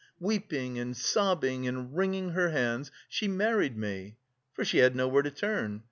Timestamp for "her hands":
2.31-2.89